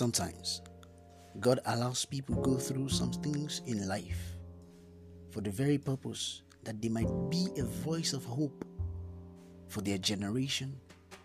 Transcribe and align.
Sometimes 0.00 0.62
God 1.40 1.60
allows 1.66 2.06
people 2.06 2.34
go 2.36 2.56
through 2.56 2.88
some 2.88 3.12
things 3.12 3.60
in 3.66 3.86
life 3.86 4.34
for 5.28 5.42
the 5.42 5.50
very 5.50 5.76
purpose 5.76 6.40
that 6.64 6.80
they 6.80 6.88
might 6.88 7.10
be 7.28 7.48
a 7.58 7.64
voice 7.64 8.14
of 8.14 8.24
hope 8.24 8.64
for 9.68 9.82
their 9.82 9.98
generation 9.98 10.74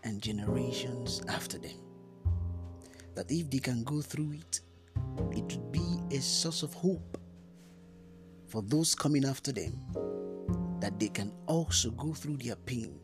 and 0.04 0.20
generations 0.20 1.22
after 1.26 1.56
them. 1.56 1.78
That 3.14 3.30
if 3.30 3.48
they 3.48 3.60
can 3.60 3.82
go 3.82 4.02
through 4.02 4.32
it, 4.32 4.60
it 5.32 5.56
would 5.56 5.72
be 5.72 6.00
a 6.10 6.20
source 6.20 6.62
of 6.62 6.74
hope 6.74 7.16
for 8.46 8.60
those 8.60 8.94
coming 8.94 9.24
after 9.24 9.52
them, 9.52 9.72
that 10.80 11.00
they 11.00 11.08
can 11.08 11.32
also 11.46 11.92
go 11.92 12.12
through 12.12 12.36
their 12.36 12.56
pain 12.56 13.00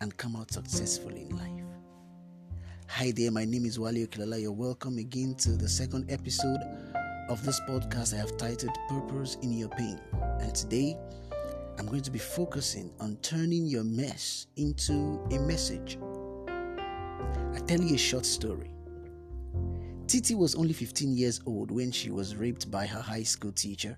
and 0.00 0.16
come 0.16 0.34
out 0.34 0.50
successful 0.50 1.10
in 1.10 1.28
life. 1.28 1.59
Hi 2.94 3.12
there, 3.12 3.30
my 3.30 3.44
name 3.44 3.64
is 3.66 3.78
Wale 3.78 4.04
Okilala. 4.04 4.42
You're 4.42 4.50
welcome 4.50 4.98
again 4.98 5.36
to 5.36 5.52
the 5.52 5.68
second 5.68 6.10
episode 6.10 6.58
of 7.28 7.42
this 7.46 7.58
podcast 7.60 8.12
I 8.12 8.16
have 8.16 8.36
titled 8.36 8.76
Purpose 8.88 9.36
in 9.42 9.52
Your 9.52 9.68
Pain. 9.68 9.98
And 10.40 10.52
today, 10.52 10.98
I'm 11.78 11.86
going 11.86 12.02
to 12.02 12.10
be 12.10 12.18
focusing 12.18 12.90
on 12.98 13.16
turning 13.22 13.64
your 13.64 13.84
mess 13.84 14.48
into 14.56 15.24
a 15.30 15.38
message. 15.38 15.98
I 16.48 17.60
tell 17.64 17.80
you 17.80 17.94
a 17.94 17.98
short 17.98 18.26
story. 18.26 18.72
Titi 20.08 20.34
was 20.34 20.56
only 20.56 20.72
15 20.72 21.16
years 21.16 21.40
old 21.46 21.70
when 21.70 21.92
she 21.92 22.10
was 22.10 22.34
raped 22.34 22.72
by 22.72 22.86
her 22.86 23.00
high 23.00 23.22
school 23.22 23.52
teacher, 23.52 23.96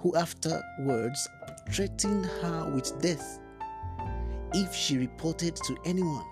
who 0.00 0.14
afterwards 0.14 1.26
threatened 1.72 2.26
her 2.26 2.70
with 2.72 3.00
death 3.00 3.40
if 4.52 4.74
she 4.74 4.98
reported 4.98 5.56
to 5.56 5.76
anyone. 5.86 6.26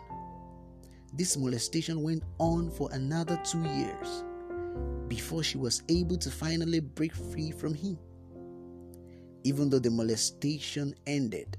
This 1.17 1.37
molestation 1.37 2.03
went 2.03 2.25
on 2.39 2.71
for 2.71 2.89
another 2.93 3.41
two 3.45 3.63
years 3.63 4.25
before 5.07 5.45
she 5.45 5.59
was 5.59 5.85
able 5.89 6.17
to 6.17 6.29
finally 6.29 6.81
break 6.81 7.15
free 7.15 7.53
from 7.53 7.73
him. 7.73 7.97
Even 9.45 9.71
though 9.71 9.79
the 9.79 9.91
molestation 9.91 10.93
ended, 11.07 11.57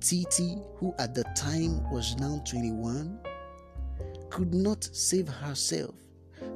Titi, 0.00 0.58
who 0.76 0.92
at 0.98 1.14
the 1.14 1.22
time 1.36 1.88
was 1.92 2.16
now 2.16 2.42
21, 2.50 3.20
could 4.28 4.52
not 4.52 4.88
save 4.92 5.28
herself 5.28 5.94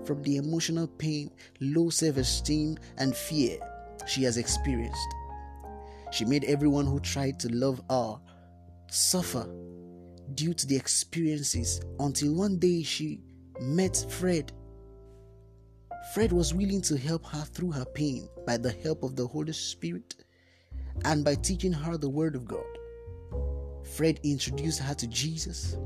from 0.05 0.23
the 0.25 0.39
emotional 0.39 0.89
pain, 0.89 1.31
low 1.61 1.89
self 1.89 2.17
esteem, 2.17 2.79
and 2.99 3.15
fear 3.15 3.59
she 4.09 4.25
has 4.25 4.39
experienced. 4.39 5.15
She 6.11 6.25
made 6.25 6.45
everyone 6.45 6.87
who 6.87 6.99
tried 6.99 7.39
to 7.41 7.49
love 7.53 7.81
her 7.89 8.19
suffer 8.89 9.49
due 10.35 10.55
to 10.55 10.67
the 10.67 10.77
experiences 10.77 11.81
until 11.99 12.35
one 12.35 12.59
day 12.59 12.83
she 12.83 13.21
met 13.61 14.07
Fred. 14.09 14.53
Fred 16.15 16.33
was 16.33 16.53
willing 16.55 16.83
to 16.83 16.97
help 16.97 17.25
her 17.27 17.43
through 17.43 17.73
her 17.73 17.85
pain 17.85 18.29
by 18.47 18.57
the 18.57 18.71
help 18.71 19.03
of 19.03 19.17
the 19.17 19.27
Holy 19.27 19.53
Spirit 19.53 20.17
and 21.05 21.25
by 21.25 21.35
teaching 21.35 21.73
her 21.73 21.97
the 21.97 22.09
Word 22.09 22.35
of 22.35 22.47
God. 22.47 22.65
Fred 23.97 24.21
introduced 24.23 24.81
her 24.81 24.95
to 24.95 25.07
Jesus 25.07 25.77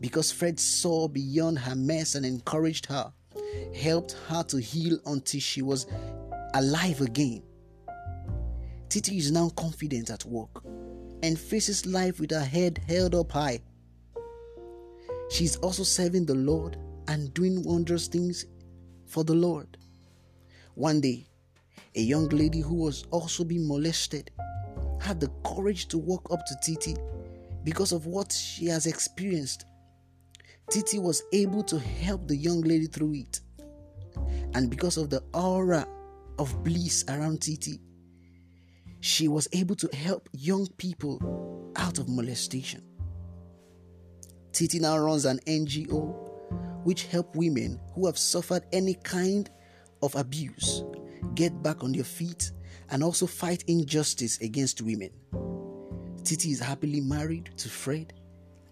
because 0.00 0.32
Fred 0.32 0.58
saw 0.58 1.06
beyond 1.06 1.58
her 1.60 1.76
mess 1.76 2.14
and 2.16 2.26
encouraged 2.26 2.86
her, 2.86 3.12
helped 3.74 4.16
her 4.28 4.42
to 4.44 4.60
heal 4.60 4.98
until 5.06 5.40
she 5.40 5.62
was 5.62 5.86
alive 6.54 7.00
again. 7.00 7.42
Titi 8.88 9.16
is 9.16 9.30
now 9.30 9.48
confident 9.50 10.10
at 10.10 10.24
work 10.24 10.62
and 11.22 11.38
faces 11.38 11.86
life 11.86 12.20
with 12.20 12.30
her 12.30 12.44
head 12.44 12.80
held 12.88 13.14
up 13.14 13.32
high. 13.32 13.60
She 15.30 15.44
is 15.44 15.56
also 15.56 15.82
serving 15.82 16.26
the 16.26 16.34
Lord 16.34 16.76
and 17.08 17.32
doing 17.32 17.62
wondrous 17.62 18.06
things 18.06 18.46
for 19.06 19.24
the 19.24 19.34
Lord. 19.34 19.78
One 20.74 21.00
day, 21.00 21.26
a 21.94 22.00
young 22.00 22.28
lady 22.28 22.60
who 22.60 22.74
was 22.74 23.04
also 23.10 23.44
being 23.44 23.66
molested 23.66 24.30
had 25.00 25.20
the 25.20 25.30
courage 25.44 25.88
to 25.88 25.98
walk 25.98 26.28
up 26.30 26.40
to 26.46 26.56
Titi 26.62 26.96
because 27.64 27.92
of 27.92 28.06
what 28.06 28.32
she 28.32 28.66
has 28.66 28.86
experienced. 28.86 29.64
Titi 30.70 30.98
was 30.98 31.22
able 31.32 31.62
to 31.64 31.78
help 31.78 32.26
the 32.26 32.36
young 32.36 32.62
lady 32.62 32.86
through 32.86 33.14
it. 33.14 33.40
And 34.54 34.70
because 34.70 34.96
of 34.96 35.10
the 35.10 35.22
aura 35.34 35.86
of 36.38 36.62
bliss 36.64 37.04
around 37.08 37.42
Titi, 37.42 37.80
she 39.02 39.26
was 39.26 39.48
able 39.52 39.74
to 39.74 39.88
help 39.96 40.28
young 40.32 40.64
people 40.78 41.20
out 41.74 41.98
of 41.98 42.08
molestation. 42.08 42.80
Titi 44.52 44.78
now 44.78 44.96
runs 44.96 45.24
an 45.24 45.40
NGO 45.40 46.30
which 46.84 47.06
help 47.06 47.34
women 47.34 47.80
who 47.94 48.06
have 48.06 48.16
suffered 48.16 48.62
any 48.72 48.94
kind 48.94 49.50
of 50.02 50.14
abuse 50.14 50.84
get 51.34 51.62
back 51.64 51.82
on 51.82 51.90
their 51.90 52.04
feet 52.04 52.52
and 52.90 53.02
also 53.02 53.26
fight 53.26 53.64
injustice 53.66 54.40
against 54.40 54.80
women. 54.82 55.10
Titi 56.22 56.52
is 56.52 56.60
happily 56.60 57.00
married 57.00 57.50
to 57.56 57.68
Fred 57.68 58.12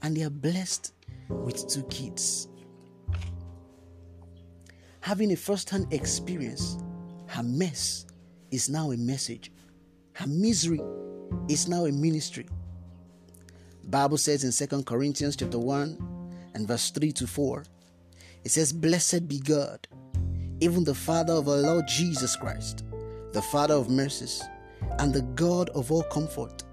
and 0.02 0.16
they 0.16 0.22
are 0.22 0.30
blessed 0.30 0.92
with 1.28 1.66
two 1.68 1.82
kids. 1.84 2.46
Having 5.00 5.32
a 5.32 5.36
first 5.36 5.70
hand 5.70 5.92
experience, 5.92 6.78
her 7.26 7.42
mess 7.42 8.06
is 8.52 8.68
now 8.68 8.92
a 8.92 8.96
message 8.96 9.50
her 10.20 10.26
misery 10.26 10.82
is 11.48 11.66
now 11.66 11.86
a 11.86 11.92
ministry. 11.92 12.46
Bible 13.84 14.18
says 14.18 14.44
in 14.44 14.52
Second 14.52 14.84
Corinthians 14.84 15.34
chapter 15.34 15.58
1 15.58 15.96
and 16.54 16.68
verse 16.68 16.90
3 16.90 17.10
to 17.12 17.26
4, 17.26 17.64
it 18.44 18.50
says, 18.50 18.70
Blessed 18.70 19.26
be 19.26 19.38
God, 19.38 19.88
even 20.60 20.84
the 20.84 20.94
Father 20.94 21.32
of 21.32 21.48
our 21.48 21.56
Lord 21.56 21.88
Jesus 21.88 22.36
Christ, 22.36 22.84
the 23.32 23.40
Father 23.40 23.72
of 23.72 23.88
mercies, 23.88 24.42
and 24.98 25.10
the 25.10 25.22
God 25.22 25.70
of 25.70 25.90
all 25.90 26.02
comfort, 26.02 26.64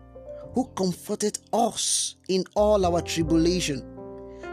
who 0.54 0.66
comforted 0.76 1.40
us 1.54 2.16
in 2.28 2.44
all 2.54 2.86
our 2.86 3.02
tribulation, 3.02 3.80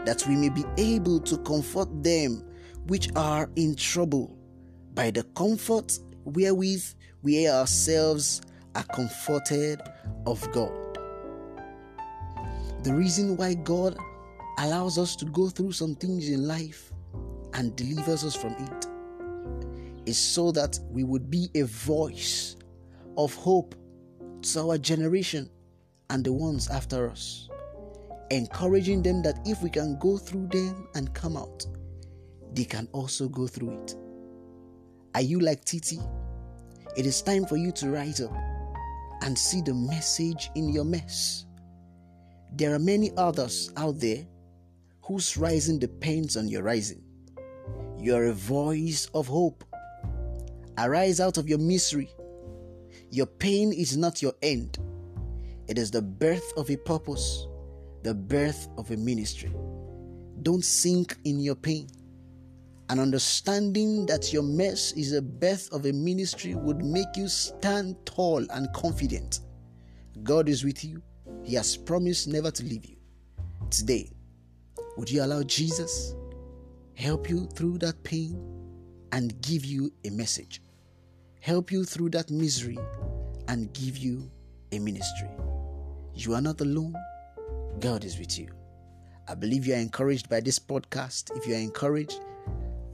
that 0.05 0.23
we 0.25 0.37
may 0.37 0.49
be 0.49 0.63
able 0.77 1.19
to 1.19 1.37
comfort 1.39 1.89
them 2.01 2.45
which 2.87 3.09
are 3.17 3.49
in 3.57 3.75
trouble 3.75 4.37
by 4.93 5.11
the 5.11 5.23
comfort 5.35 5.99
wherewith 6.23 6.85
we 7.23 7.49
ourselves 7.49 8.41
are 8.75 8.83
comforted 8.83 9.81
of 10.25 10.49
God. 10.51 10.71
The 12.83 12.93
reason 12.93 13.35
why 13.35 13.55
God 13.55 13.97
allows 14.59 14.97
us 14.97 15.15
to 15.17 15.25
go 15.25 15.49
through 15.49 15.71
some 15.71 15.95
things 15.95 16.29
in 16.29 16.47
life 16.47 16.93
and 17.53 17.75
delivers 17.75 18.23
us 18.23 18.35
from 18.35 18.53
it 18.53 18.85
is 20.05 20.17
so 20.17 20.51
that 20.51 20.77
we 20.91 21.03
would 21.03 21.31
be 21.31 21.49
a 21.55 21.63
voice 21.63 22.57
of 23.17 23.33
hope 23.33 23.73
to 24.41 24.59
our 24.69 24.77
generation 24.77 25.49
and 26.11 26.23
the 26.23 26.31
ones 26.31 26.69
after 26.69 27.09
us, 27.09 27.49
encouraging 28.29 29.01
them 29.01 29.23
that 29.23 29.39
if 29.45 29.63
we 29.63 29.69
can 29.69 29.97
go 29.99 30.17
through 30.17 30.47
them 30.47 30.87
and 30.93 31.13
come 31.15 31.35
out, 31.35 31.65
they 32.53 32.65
can 32.65 32.87
also 32.91 33.27
go 33.27 33.47
through 33.47 33.81
it. 33.81 33.95
Are 35.15 35.21
you 35.21 35.39
like 35.39 35.65
Titi? 35.65 35.99
It 36.95 37.05
is 37.05 37.21
time 37.21 37.45
for 37.45 37.57
you 37.57 37.71
to 37.73 37.89
rise 37.89 38.21
up 38.21 38.31
and 39.25 39.37
see 39.37 39.59
the 39.59 39.73
message 39.73 40.51
in 40.53 40.69
your 40.69 40.85
mess. 40.85 41.45
There 42.53 42.73
are 42.73 42.79
many 42.79 43.11
others 43.17 43.71
out 43.75 43.99
there 43.99 44.25
whose 45.01 45.35
rising 45.35 45.79
depends 45.79 46.37
on 46.37 46.47
your 46.47 46.61
rising. 46.61 47.01
You 47.99 48.15
are 48.15 48.25
a 48.25 48.33
voice 48.33 49.09
of 49.15 49.27
hope. 49.27 49.63
Arise 50.77 51.19
out 51.19 51.37
of 51.37 51.49
your 51.49 51.57
misery. 51.57 52.09
Your 53.09 53.25
pain 53.25 53.73
is 53.73 53.97
not 53.97 54.21
your 54.21 54.33
end, 54.41 54.77
it 55.67 55.77
is 55.77 55.89
the 55.89 56.01
birth 56.01 56.53
of 56.57 56.69
a 56.69 56.77
purpose, 56.77 57.47
the 58.03 58.13
birth 58.13 58.67
of 58.77 58.91
a 58.91 58.97
ministry. 58.97 59.51
Don't 60.43 60.63
sink 60.63 61.17
in 61.23 61.39
your 61.39 61.55
pain. 61.55 61.87
An 62.89 62.99
understanding 62.99 64.05
that 64.05 64.31
your 64.31 64.43
mess 64.43 64.91
is 64.91 65.13
a 65.13 65.21
birth 65.21 65.69
of 65.71 65.85
a 65.85 65.91
ministry 65.91 66.53
would 66.53 66.85
make 66.85 67.15
you 67.15 67.27
stand 67.27 67.95
tall 68.05 68.45
and 68.51 68.71
confident. 68.73 69.39
God 70.21 70.47
is 70.47 70.63
with 70.63 70.83
you. 70.83 71.01
He 71.43 71.55
has 71.55 71.75
promised 71.75 72.27
never 72.27 72.51
to 72.51 72.63
leave 72.63 72.85
you. 72.85 72.97
Today, 73.71 74.11
would 74.97 75.09
you 75.09 75.23
allow 75.23 75.41
Jesus 75.43 76.15
help 76.95 77.27
you 77.27 77.47
through 77.47 77.79
that 77.79 78.03
pain 78.03 78.39
and 79.11 79.41
give 79.41 79.65
you 79.65 79.91
a 80.05 80.11
message? 80.11 80.61
Help 81.39 81.71
you 81.71 81.85
through 81.85 82.09
that 82.11 82.29
misery 82.29 82.77
and 83.47 83.73
give 83.73 83.97
you 83.97 84.29
a 84.71 84.79
ministry. 84.79 85.29
You 86.13 86.35
are 86.35 86.41
not 86.41 86.61
alone. 86.61 86.95
God 87.79 88.03
is 88.03 88.19
with 88.19 88.37
you. 88.37 88.47
I 89.27 89.33
believe 89.33 89.65
you 89.65 89.73
are 89.73 89.77
encouraged 89.77 90.29
by 90.29 90.39
this 90.39 90.59
podcast. 90.59 91.35
If 91.35 91.47
you 91.47 91.55
are 91.55 91.59
encouraged, 91.59 92.21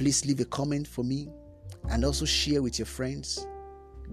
Please 0.01 0.25
leave 0.25 0.39
a 0.39 0.45
comment 0.45 0.88
for 0.88 1.03
me 1.03 1.30
and 1.92 2.03
also 2.03 2.25
share 2.25 2.63
with 2.63 2.80
your 2.80 2.88
friends. 2.88 3.45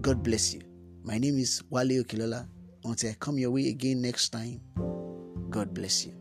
God 0.01 0.21
bless 0.21 0.53
you. 0.53 0.61
My 1.03 1.17
name 1.17 1.39
is 1.39 1.63
Wale 1.71 2.03
Okilola. 2.03 2.47
Until 2.85 3.09
I 3.09 3.15
come 3.19 3.39
your 3.39 3.49
way 3.49 3.69
again 3.69 3.99
next 3.99 4.29
time, 4.29 4.61
God 5.49 5.73
bless 5.73 6.05
you. 6.05 6.18